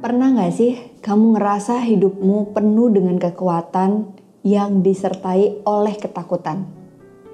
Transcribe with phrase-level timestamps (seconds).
[0.00, 6.64] Pernah gak sih kamu ngerasa hidupmu penuh dengan kekuatan yang disertai oleh ketakutan?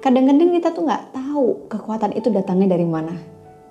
[0.03, 3.15] Kadang-kadang kita tuh gak tahu kekuatan itu datangnya dari mana.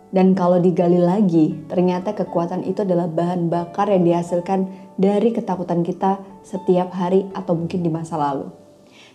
[0.08, 6.16] Dan kalau digali lagi, ternyata kekuatan itu adalah bahan bakar yang dihasilkan dari ketakutan kita
[6.40, 8.48] setiap hari atau mungkin di masa lalu.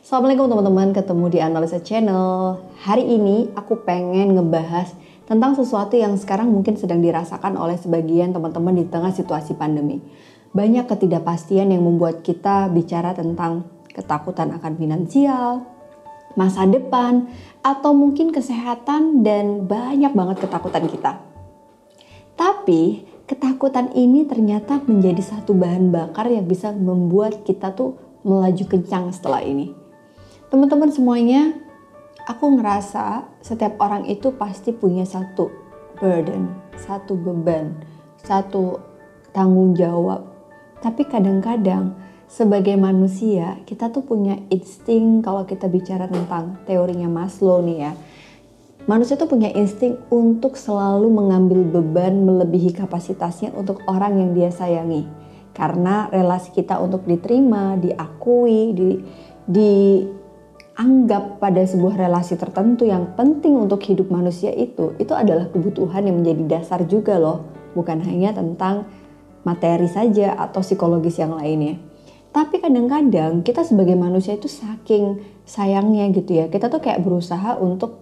[0.06, 2.62] Assalamualaikum teman-teman, ketemu di Analisa Channel.
[2.86, 4.94] Hari ini aku pengen ngebahas
[5.32, 10.04] tentang sesuatu yang sekarang mungkin sedang dirasakan oleh sebagian teman-teman di tengah situasi pandemi.
[10.52, 13.64] Banyak ketidakpastian yang membuat kita bicara tentang
[13.96, 15.64] ketakutan akan finansial,
[16.36, 17.32] masa depan,
[17.64, 21.24] atau mungkin kesehatan dan banyak banget ketakutan kita.
[22.36, 27.96] Tapi ketakutan ini ternyata menjadi satu bahan bakar yang bisa membuat kita tuh
[28.28, 29.72] melaju kencang setelah ini.
[30.52, 31.56] Teman-teman semuanya,
[32.28, 35.50] aku ngerasa setiap orang itu pasti punya satu
[35.98, 37.78] burden, satu beban,
[38.22, 38.82] satu
[39.34, 40.26] tanggung jawab.
[40.82, 41.94] Tapi kadang-kadang
[42.26, 47.94] sebagai manusia kita tuh punya insting kalau kita bicara tentang teorinya Maslow nih ya.
[48.90, 55.06] Manusia tuh punya insting untuk selalu mengambil beban melebihi kapasitasnya untuk orang yang dia sayangi.
[55.54, 58.90] Karena relasi kita untuk diterima, diakui, di,
[59.46, 60.02] di
[60.82, 66.26] anggap pada sebuah relasi tertentu yang penting untuk hidup manusia itu, itu adalah kebutuhan yang
[66.26, 67.46] menjadi dasar juga loh.
[67.78, 68.90] Bukan hanya tentang
[69.46, 71.78] materi saja atau psikologis yang lainnya.
[72.34, 78.02] Tapi kadang-kadang kita sebagai manusia itu saking sayangnya gitu ya, kita tuh kayak berusaha untuk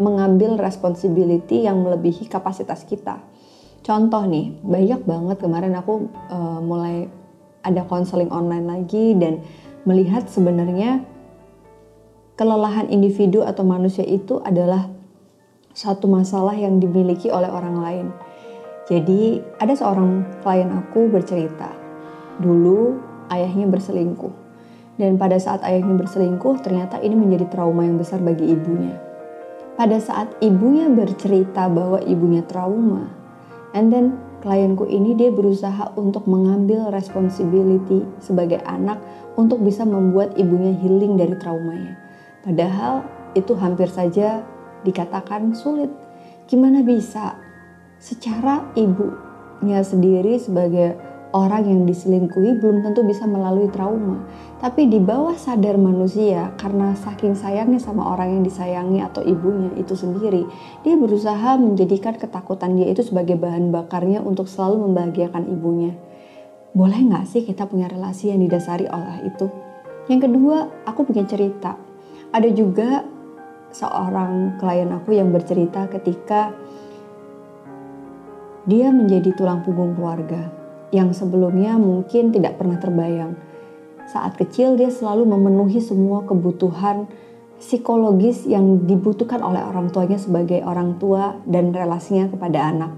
[0.00, 3.20] mengambil responsibility yang melebihi kapasitas kita.
[3.84, 7.10] Contoh nih, banyak banget kemarin aku uh, mulai
[7.66, 9.42] ada konseling online lagi dan
[9.82, 11.02] melihat sebenarnya
[12.36, 14.92] kelelahan individu atau manusia itu adalah
[15.72, 18.06] satu masalah yang dimiliki oleh orang lain.
[18.86, 21.72] Jadi ada seorang klien aku bercerita,
[22.38, 23.00] dulu
[23.32, 24.44] ayahnya berselingkuh.
[24.96, 28.96] Dan pada saat ayahnya berselingkuh, ternyata ini menjadi trauma yang besar bagi ibunya.
[29.76, 33.12] Pada saat ibunya bercerita bahwa ibunya trauma,
[33.76, 38.96] and then klienku ini dia berusaha untuk mengambil responsibility sebagai anak
[39.36, 42.05] untuk bisa membuat ibunya healing dari traumanya
[42.46, 43.02] Padahal
[43.34, 44.46] itu hampir saja
[44.86, 45.90] dikatakan sulit.
[46.46, 47.34] Gimana bisa?
[47.98, 50.94] Secara ibunya sendiri sebagai
[51.34, 54.22] orang yang diselingkuhi belum tentu bisa melalui trauma.
[54.62, 59.98] Tapi di bawah sadar manusia karena saking sayangnya sama orang yang disayangi atau ibunya itu
[59.98, 60.46] sendiri,
[60.86, 65.92] dia berusaha menjadikan ketakutan dia itu sebagai bahan bakarnya untuk selalu membahagiakan ibunya.
[66.72, 69.50] Boleh nggak sih kita punya relasi yang didasari oleh itu?
[70.06, 71.85] Yang kedua, aku punya cerita
[72.32, 73.04] ada juga
[73.74, 76.54] seorang klien aku yang bercerita ketika
[78.66, 80.50] dia menjadi tulang punggung keluarga
[80.90, 83.38] yang sebelumnya mungkin tidak pernah terbayang.
[84.06, 87.10] Saat kecil dia selalu memenuhi semua kebutuhan
[87.58, 92.92] psikologis yang dibutuhkan oleh orang tuanya sebagai orang tua dan relasinya kepada anak.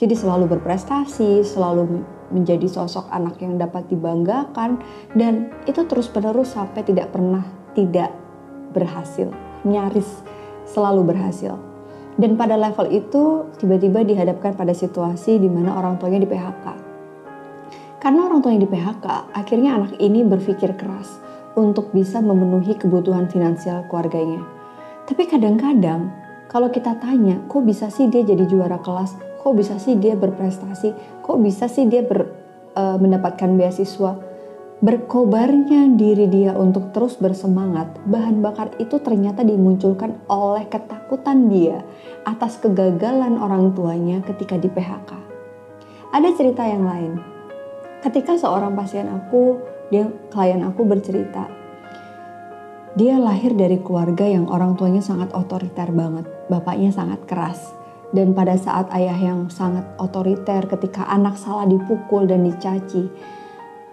[0.00, 2.02] Jadi selalu berprestasi, selalu
[2.32, 4.80] menjadi sosok anak yang dapat dibanggakan
[5.12, 7.44] dan itu terus-menerus sampai tidak pernah
[7.76, 8.10] tidak
[8.70, 9.30] berhasil,
[9.66, 10.08] nyaris
[10.66, 11.58] selalu berhasil.
[12.20, 16.66] Dan pada level itu tiba-tiba dihadapkan pada situasi di mana orang tuanya di PHK.
[18.00, 21.20] Karena orang tuanya di PHK, akhirnya anak ini berpikir keras
[21.56, 24.40] untuk bisa memenuhi kebutuhan finansial keluarganya.
[25.04, 26.12] Tapi kadang-kadang
[26.50, 29.14] kalau kita tanya, kok bisa sih dia jadi juara kelas?
[29.38, 31.22] Kok bisa sih dia berprestasi?
[31.22, 32.26] Kok bisa sih dia ber,
[32.74, 34.29] uh, mendapatkan beasiswa?
[34.80, 41.84] Berkobarnya diri dia untuk terus bersemangat, bahan bakar itu ternyata dimunculkan oleh ketakutan dia
[42.24, 45.12] atas kegagalan orang tuanya ketika di PHK.
[46.16, 47.20] Ada cerita yang lain.
[48.00, 49.60] Ketika seorang pasien aku,
[49.92, 51.60] dia klien aku bercerita,
[52.96, 57.60] dia lahir dari keluarga yang orang tuanya sangat otoriter banget, bapaknya sangat keras.
[58.10, 63.06] Dan pada saat ayah yang sangat otoriter ketika anak salah dipukul dan dicaci,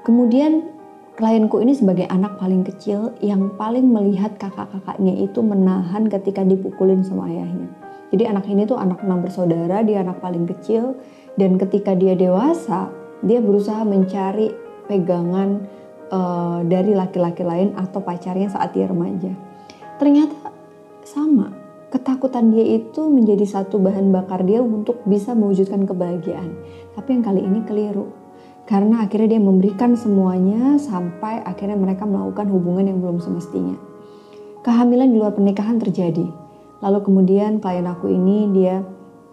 [0.02, 0.77] kemudian
[1.18, 7.26] Klienku ini sebagai anak paling kecil yang paling melihat kakak-kakaknya itu menahan ketika dipukulin sama
[7.26, 7.74] ayahnya.
[8.14, 10.94] Jadi anak ini tuh anak enam bersaudara, dia anak paling kecil
[11.34, 12.94] dan ketika dia dewasa,
[13.26, 14.54] dia berusaha mencari
[14.86, 15.66] pegangan
[16.14, 19.34] uh, dari laki-laki lain atau pacarnya saat dia remaja.
[19.98, 20.54] Ternyata
[21.02, 21.50] sama,
[21.90, 26.54] ketakutan dia itu menjadi satu bahan bakar dia untuk bisa mewujudkan kebahagiaan.
[26.94, 28.27] Tapi yang kali ini keliru
[28.68, 33.80] karena akhirnya dia memberikan semuanya sampai akhirnya mereka melakukan hubungan yang belum semestinya.
[34.68, 36.28] Kehamilan di luar pernikahan terjadi.
[36.84, 38.84] Lalu kemudian klien aku ini dia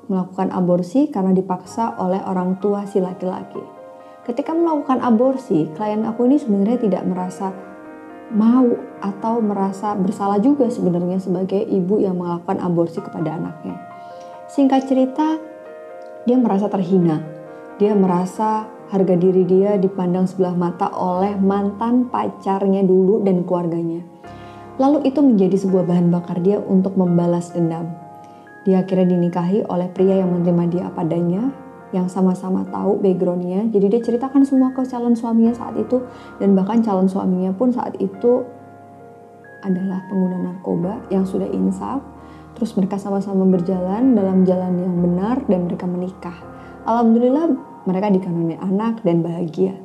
[0.06, 3.60] melakukan aborsi karena dipaksa oleh orang tua si laki-laki.
[4.22, 7.50] Ketika melakukan aborsi, klien aku ini sebenarnya tidak merasa
[8.32, 8.70] mau
[9.02, 13.76] atau merasa bersalah juga sebenarnya sebagai ibu yang melakukan aborsi kepada anaknya.
[14.48, 15.36] Singkat cerita,
[16.25, 17.20] dia merasa terhina.
[17.76, 24.06] Dia merasa harga diri dia dipandang sebelah mata oleh mantan pacarnya dulu dan keluarganya.
[24.79, 27.91] Lalu itu menjadi sebuah bahan bakar dia untuk membalas dendam.
[28.62, 31.50] Dia akhirnya dinikahi oleh pria yang menerima dia apa adanya,
[31.91, 33.67] yang sama-sama tahu backgroundnya.
[33.75, 36.06] Jadi dia ceritakan semua ke calon suaminya saat itu
[36.38, 38.46] dan bahkan calon suaminya pun saat itu
[39.67, 41.99] adalah pengguna narkoba yang sudah insaf.
[42.55, 46.38] Terus mereka sama-sama berjalan dalam jalan yang benar dan mereka menikah.
[46.87, 49.76] Alhamdulillah mereka dikanoni anak dan bahagia.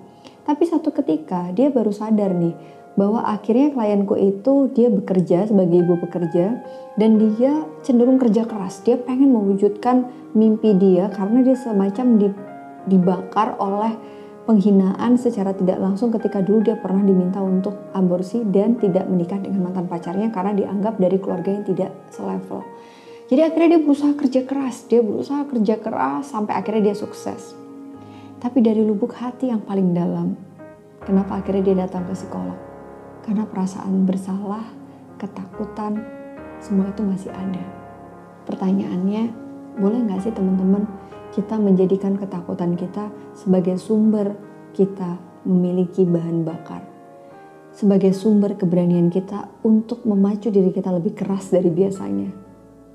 [0.44, 2.58] Tapi satu ketika dia baru sadar nih
[2.98, 6.60] bahwa akhirnya klienku itu dia bekerja sebagai ibu pekerja
[7.00, 8.82] dan dia cenderung kerja keras.
[8.84, 12.34] Dia pengen mewujudkan mimpi dia karena dia semacam
[12.90, 13.94] dibakar oleh
[14.50, 19.70] penghinaan secara tidak langsung ketika dulu dia pernah diminta untuk aborsi dan tidak menikah dengan
[19.70, 22.66] mantan pacarnya karena dianggap dari keluarga yang tidak selevel.
[23.30, 27.54] Jadi akhirnya dia berusaha kerja keras, dia berusaha kerja keras sampai akhirnya dia sukses.
[28.40, 30.32] Tapi dari lubuk hati yang paling dalam,
[31.04, 32.56] kenapa akhirnya dia datang ke psikolog?
[33.28, 34.64] Karena perasaan bersalah,
[35.20, 36.00] ketakutan,
[36.64, 37.60] semua itu masih ada.
[38.48, 39.24] Pertanyaannya,
[39.76, 40.88] boleh nggak sih teman-teman
[41.36, 44.40] kita menjadikan ketakutan kita sebagai sumber
[44.72, 46.80] kita memiliki bahan bakar?
[47.76, 52.32] Sebagai sumber keberanian kita untuk memacu diri kita lebih keras dari biasanya?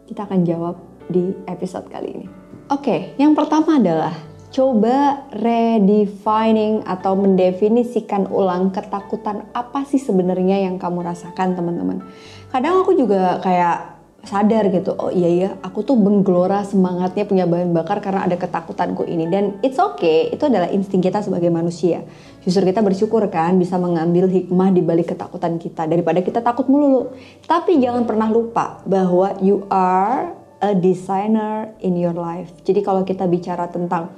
[0.08, 2.26] Kita akan jawab di episode kali ini.
[2.72, 11.02] Oke, yang pertama adalah coba redefining atau mendefinisikan ulang ketakutan apa sih sebenarnya yang kamu
[11.02, 12.06] rasakan teman-teman.
[12.54, 17.76] Kadang aku juga kayak sadar gitu, oh iya ya, aku tuh menggelora semangatnya punya bahan
[17.76, 22.06] bakar karena ada ketakutanku ini dan it's okay, itu adalah insting kita sebagai manusia.
[22.40, 27.12] Justru kita bersyukur kan bisa mengambil hikmah di balik ketakutan kita daripada kita takut melulu.
[27.44, 30.32] Tapi jangan pernah lupa bahwa you are
[30.64, 32.48] a designer in your life.
[32.64, 34.08] Jadi kalau kita bicara tentang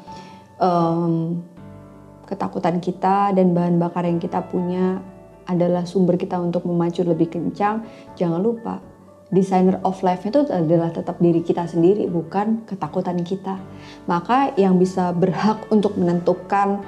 [0.60, 1.40] um,
[2.26, 4.98] ketakutan kita dan bahan bakar yang kita punya
[5.46, 7.86] adalah sumber kita untuk memacu lebih kencang,
[8.18, 8.82] jangan lupa
[9.30, 13.58] designer of life itu adalah tetap diri kita sendiri, bukan ketakutan kita.
[14.06, 16.82] Maka yang bisa berhak untuk menentukan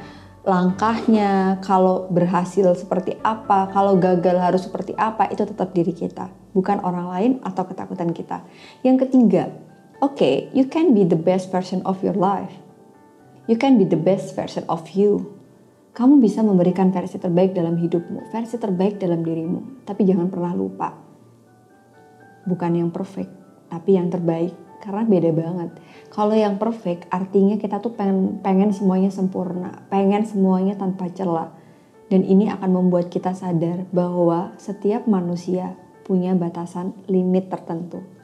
[0.46, 6.78] langkahnya, kalau berhasil seperti apa, kalau gagal harus seperti apa, itu tetap diri kita, bukan
[6.82, 8.46] orang lain atau ketakutan kita.
[8.86, 9.50] Yang ketiga,
[9.98, 12.67] oke, okay, you can be the best version of your life
[13.48, 15.24] You can be the best version of you.
[15.96, 19.88] Kamu bisa memberikan versi terbaik dalam hidupmu, versi terbaik dalam dirimu.
[19.88, 20.92] Tapi jangan pernah lupa,
[22.44, 23.32] bukan yang perfect,
[23.72, 24.52] tapi yang terbaik.
[24.84, 25.70] Karena beda banget.
[26.12, 31.48] Kalau yang perfect artinya kita tuh pengen, pengen semuanya sempurna, pengen semuanya tanpa celah.
[32.12, 35.72] Dan ini akan membuat kita sadar bahwa setiap manusia
[36.04, 38.17] punya batasan limit tertentu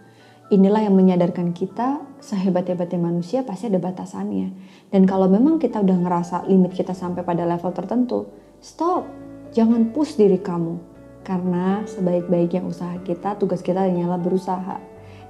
[0.55, 4.55] inilah yang menyadarkan kita sehebat-hebatnya manusia pasti ada batasannya.
[4.89, 8.31] Dan kalau memang kita udah ngerasa limit kita sampai pada level tertentu,
[8.63, 9.03] stop.
[9.51, 10.79] Jangan push diri kamu.
[11.27, 14.79] Karena sebaik-baiknya usaha kita, tugas kita hanyalah berusaha.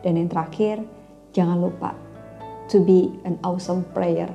[0.05, 0.84] Dan yang terakhir,
[1.32, 1.96] jangan lupa
[2.69, 4.29] to be an awesome prayer.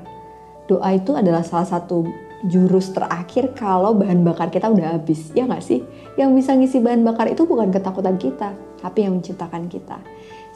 [0.70, 2.06] Doa itu adalah salah satu
[2.46, 5.34] jurus terakhir kalau bahan bakar kita udah habis.
[5.34, 5.84] Ya nggak sih?
[6.16, 10.00] Yang bisa ngisi bahan bakar itu bukan ketakutan kita, tapi yang menciptakan kita.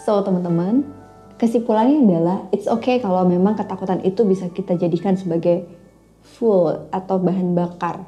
[0.04, 0.84] So teman-teman,
[1.40, 5.64] kesimpulannya adalah it's okay kalau memang ketakutan itu bisa kita jadikan sebagai
[6.20, 8.04] fuel atau bahan bakar.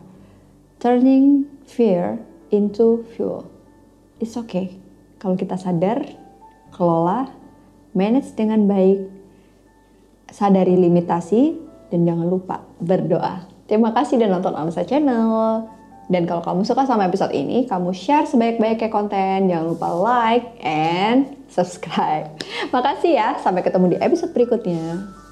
[0.84, 2.20] Turning fear
[2.52, 3.48] into fuel.
[4.20, 4.76] It's okay
[5.26, 6.06] kalau kita sadar,
[6.76, 7.32] kelola,
[7.98, 9.10] manage dengan baik,
[10.30, 11.58] sadari limitasi,
[11.90, 13.48] dan jangan lupa berdoa.
[13.66, 15.66] Terima kasih dan nonton Amsa Channel.
[16.06, 19.50] Dan kalau kamu suka sama episode ini, kamu share sebaik-baiknya konten.
[19.50, 22.30] Jangan lupa like and subscribe.
[22.74, 25.25] Makasih ya, sampai ketemu di episode berikutnya.